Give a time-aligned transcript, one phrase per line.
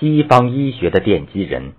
[0.00, 1.74] 西方医学的奠基人。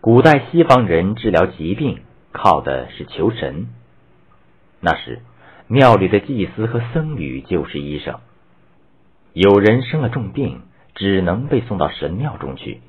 [0.00, 1.98] 古代西方人治疗疾病
[2.32, 3.68] 靠的是求神。
[4.80, 5.20] 那时，
[5.66, 8.20] 庙里的祭司和僧侣就是医生。
[9.34, 10.62] 有人生了重病，
[10.94, 12.80] 只能被送到神庙中去，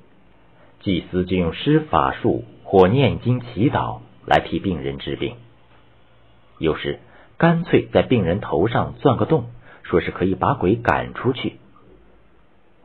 [0.80, 5.36] 祭司就用施法术或念经祈祷来替病人治病。
[6.58, 7.00] 有时，
[7.38, 9.50] 干脆在病人头上钻个洞，
[9.84, 11.58] 说是可以把鬼赶出去。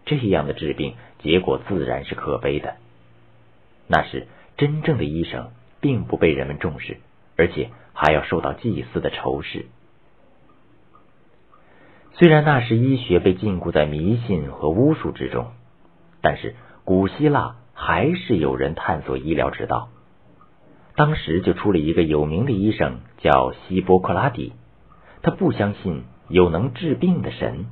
[0.07, 2.77] 这样的治病结果自然是可悲的。
[3.89, 6.97] 那时，真正的医生并不被人们重视，
[7.37, 9.67] 而且还要受到祭司的仇视。
[12.15, 15.53] 虽然那时医学被禁锢在迷信和巫术之中，
[16.23, 16.55] 但是
[16.85, 19.91] 古希腊还是有人探索医疗之道。
[20.95, 24.55] 当时就出了一个有名的医生，叫希波克拉底。
[25.21, 27.67] 他不相信有能治病的神，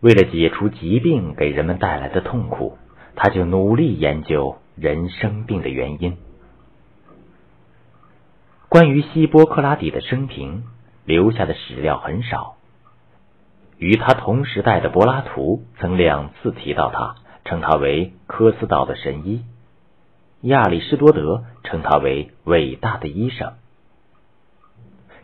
[0.00, 2.76] 为了解除疾病给人们带来的痛苦，
[3.16, 6.16] 他就努力研究人生病的原因。
[8.68, 10.64] 关于希波克拉底的生平，
[11.04, 12.56] 留下的史料很少。
[13.78, 19.44] 与他同时代的柏拉图曾两次提到他，称他为科斯岛的神医。
[20.42, 23.54] 亚里士多德称他为伟大的医生，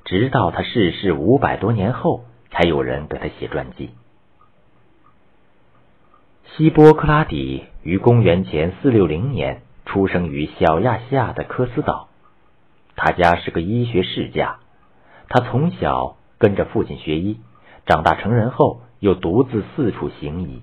[0.04, 3.90] 直到他逝世五百多年后，才有人给他写传记。
[6.56, 12.08] 希波克拉底于公元前四六零年出生于小亚细亚的科斯岛，
[12.96, 14.58] 他家是个医学世家，
[15.28, 17.38] 他从小跟着父亲学医，
[17.86, 20.62] 长大成人后又独自四处行医。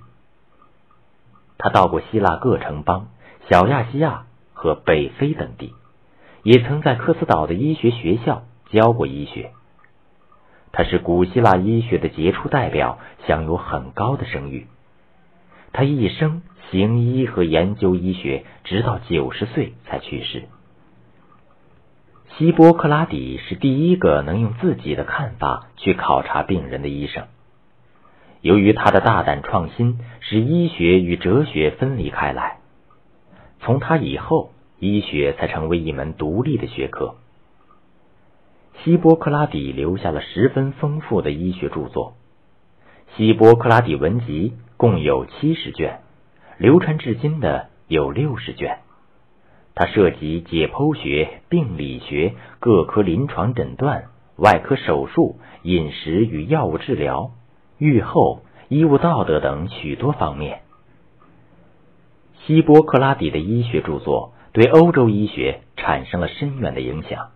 [1.58, 3.08] 他到过希腊各城邦、
[3.50, 4.24] 小亚细亚。
[4.60, 5.76] 和北非等地，
[6.42, 9.52] 也曾在科斯岛的医学学校教过医学。
[10.72, 14.66] 他是古希腊医学的杰出代表，享有很高的声誉。
[15.74, 20.44] 他一生行医和研究医学，直到九十岁才去世。
[22.38, 27.26] 希波克拉底是第一个能用自己的看法去考察病人的医生。
[28.42, 32.58] 由于他的大胆创新，使医学与哲学分离开来。
[33.60, 37.16] 从他以后，医学才成为一门独立的学科。
[38.84, 42.14] 希波克拉底留下了十分丰富的医学著作，
[43.18, 46.02] 《希波克拉底文集》共有七十卷，
[46.60, 48.78] 流传至今的有六十卷。
[49.74, 54.06] 它涉及解剖学、病理学、各科临床诊断、
[54.36, 57.32] 外科手术、饮食与药物治疗、
[57.80, 60.62] 愈后、医务道德等许多方面。
[62.46, 67.30] 希波克拉底的医学著作对欧洲医学产生了深远的影响。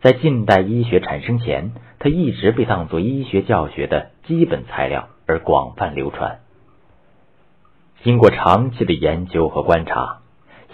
[0.00, 6.40] 在近代医学产生前，它一直被当作医学教学的基本材料而广泛流传。
[8.02, 10.18] 经过长期的研究和观察，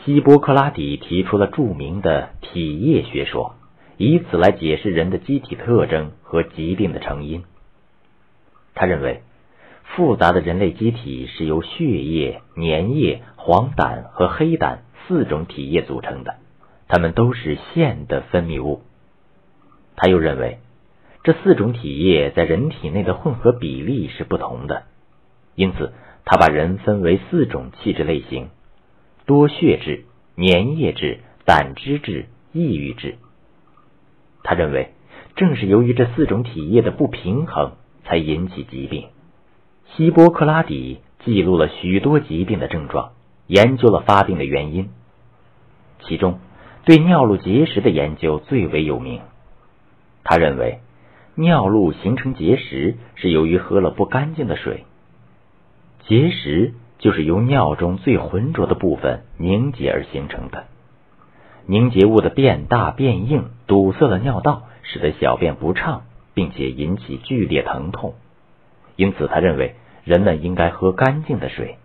[0.04, 3.54] 希波克拉底提出了著名的体液学说，
[3.98, 7.44] 以此来解释人的机体特征和疾病的成因。
[8.74, 9.22] 他认为。
[9.88, 16.34] 复杂的人类机体是由血液、粘液、黄疸和黑疸四种体液组成的，
[16.88, 18.82] 它们都是腺的分泌物。
[19.94, 20.58] 他又认为，
[21.26, 24.84] 这四种体液在人体内的混合比例是不同的，
[25.56, 25.92] 因此
[26.24, 28.50] 他把人分为四种气质类型：
[29.24, 30.04] 多血质、
[30.36, 33.16] 粘液质、胆汁质、抑郁质。
[34.44, 34.92] 他认为，
[35.34, 37.72] 正是由于这四种体液的不平衡，
[38.04, 39.08] 才引起疾病。
[39.96, 43.10] 希波克拉底记录了许多疾病的症状，
[43.48, 44.90] 研究了发病的原因。
[46.04, 46.38] 其中，
[46.84, 49.22] 对尿路结石的研究最为有名。
[50.22, 50.78] 他认为，
[51.38, 54.84] 尿路形成结石是由于喝了不干净的水。
[56.08, 60.64] 结石就是由尿中最浑浊的部分凝结而形成的。
[61.66, 68.14] 凝结物的变大变硬，堵塞了尿道，使得小便不畅，并且引起剧烈疼痛。
[68.94, 69.74] 因此，他认为
[70.04, 71.76] 人们应该喝干净的水。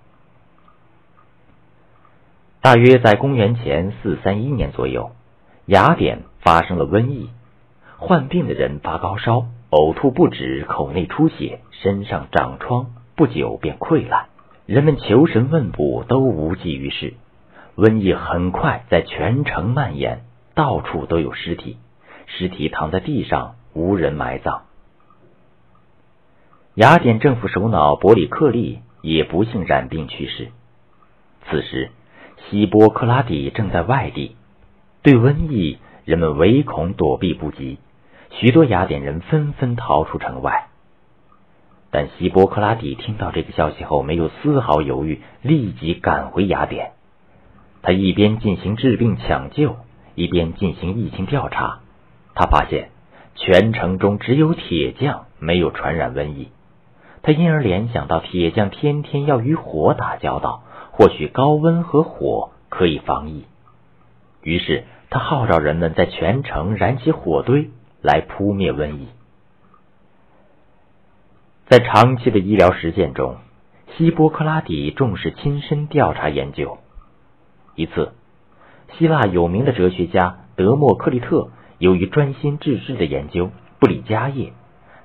[2.62, 5.12] 大约在公元前四三一年左右，
[5.65, 7.30] 雅典发生了瘟疫，
[8.03, 14.25] 患病的人发高烧、呕吐不止、口内出血、身上长疮，不久便溃烂。
[14.65, 17.13] 人们求神问卜都无济于事，
[17.75, 20.24] 瘟疫很快在全城蔓延，
[20.56, 21.77] 到处都有尸体，
[22.25, 24.63] 尸体躺在地上，无人埋葬。
[26.74, 30.48] 雅典政府首脑伯里克利也不幸染病去世。
[31.48, 31.92] 此时，
[32.50, 34.36] 希波克拉底正在外地，
[35.03, 37.77] 对瘟疫人们唯恐躲避不及，
[38.31, 40.68] 许多雅典人纷纷逃出城外。
[41.92, 46.92] 但希波克拉底听到这个消息后，没有丝毫犹豫，立即赶回雅典。
[47.81, 49.75] 他一边进行治病抢救，
[50.16, 51.80] 一边进行疫情调查。
[52.33, 52.92] 他发现
[53.36, 56.51] 全城中只有铁匠没有传染瘟疫。
[57.24, 63.45] 他因而联想到，铁匠天天要与火打交道，或许高温和火可以防疫。
[64.44, 67.69] 于是，他号召人们在全城燃起火堆
[68.01, 69.07] 来扑灭瘟疫。
[71.68, 73.38] 在长期的医疗实践中，
[73.95, 76.80] 希波克拉底重视亲身调查研究。
[77.75, 78.12] 一次，
[78.98, 84.51] 希腊有名的哲学家德谟克利特由于专心致志的研究，不理家业，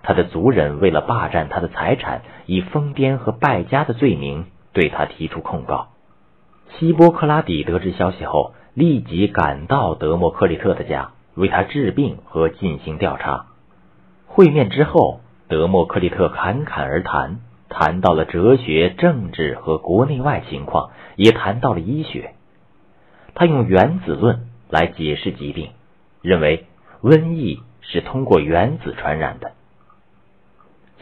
[0.02, 5.88] 他的族人为了霸占他的财产，以疯癫和败家的罪名对他提出控告。
[6.78, 13.46] 希波克拉底得知消息后，立即赶到德谟克利特的家，为他治病和进行调查。
[14.26, 15.20] 会面之后。
[15.48, 17.38] 德谟克利特侃侃而谈，
[17.68, 22.34] 谈到了哲学、政治和国内外情况，也谈到了医学。
[23.32, 25.70] 他用原子论来解释疾病，
[26.20, 26.66] 认为
[27.00, 29.52] 瘟疫是通过原子传染的。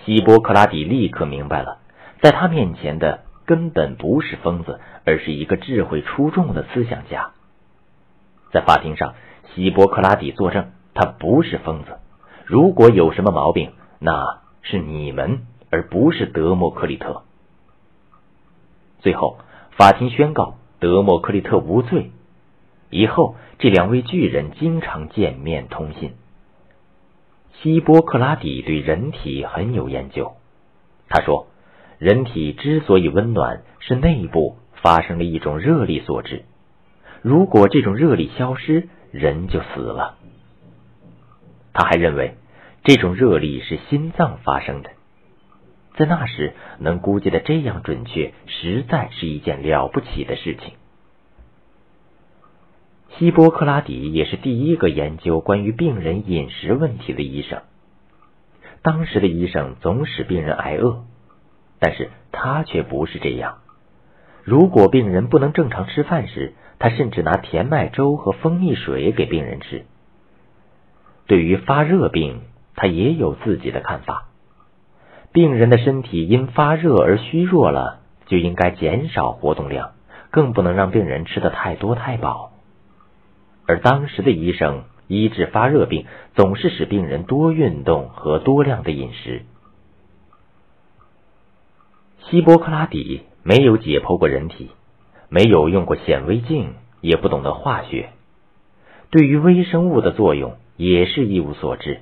[0.05, 1.79] 希波克拉底立刻明白了，
[2.21, 7.31] 在他面前的根本不是疯子，而是一个智慧出众的思想家。
[8.53, 9.15] 在法庭上，
[9.55, 11.99] 希波克拉底作证，他不是疯子。
[12.47, 17.23] 如果有什么毛病，那是你们，而不是德谟克利特。
[19.01, 19.39] 最后，
[19.77, 22.11] 法庭宣告德谟克利特无罪。
[22.91, 26.15] 以后，这两位巨人经常见面通信。
[27.61, 30.33] 希波克拉底对人体很有研究。
[31.09, 31.47] 他说，
[31.99, 36.45] 人体之所以温暖，是内部发生了一种热力所致。
[37.23, 40.17] 如果这种热力消失，人就死了。
[41.73, 42.35] 他还认为。
[42.87, 44.91] 这种热力是心脏发生的，
[45.97, 50.75] 在那时能估计的这样准确，实在是一件了不起的事情。
[53.17, 57.63] 希波克拉底也是第一个研究关于病人饮食问题的医生。
[58.83, 61.07] 当时的医生总使病人挨饿，
[61.79, 63.61] 但是他却不是这样。
[64.43, 66.53] 如果病人不能正常吃饭时，
[66.85, 69.87] 他甚至拿甜麦粥和蜂蜜水给病人吃。
[71.27, 72.43] 对于发热病，
[72.77, 74.29] 他也有自己的看法。
[75.33, 79.93] 病人的身体因发热而虚弱了，就应该减少活动量，
[80.31, 82.53] 更不能让病人吃的太多太饱。
[83.67, 86.05] 而当时的医生医治发热病，
[86.35, 89.47] 总是使病人多运动和多量的饮食。
[92.25, 94.71] 希波克拉底没有解剖过人体，
[95.29, 98.11] 没有用过显微镜，也不懂得化学，
[99.11, 102.01] 对于微生物的作用也是一无所知。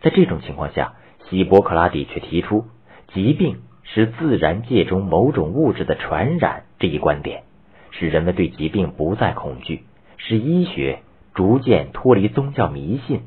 [0.00, 0.94] 在这种情况下，
[1.28, 2.66] 希波克拉底却提出
[3.12, 7.44] 疾病是自然界中某种物质的传染这一观点，
[7.90, 9.84] 使人们对疾病不再恐惧，
[10.16, 11.00] 使医学
[11.34, 13.22] 逐渐脱离宗教迷信，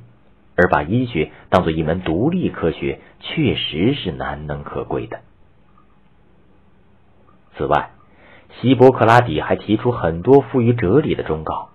[0.56, 5.20] 而把医学当做一门独立科学，确实是难能可贵的。
[7.56, 7.92] 此外，
[8.62, 11.69] 希波克拉底还提出很多富于哲理的忠告，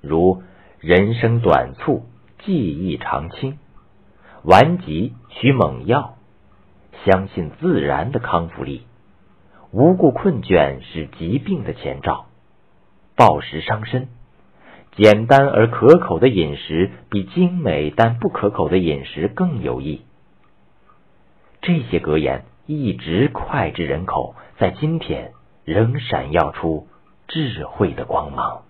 [0.00, 0.42] 如
[0.78, 2.04] 人生短促，
[2.44, 3.58] 记忆长青。
[4.44, 6.16] 顽疾需猛药，
[7.04, 8.82] 相信自然的康复力。
[9.70, 12.26] 无故困倦是疾病的前兆。
[13.16, 14.08] 暴食伤身，
[14.96, 20.02] 简单而可口的饮食比精美但不可口的饮食更有益。
[21.60, 25.32] 这些格言一直脍炙人口，在今天
[25.64, 26.88] 仍闪耀出
[27.28, 28.61] 智慧的光芒。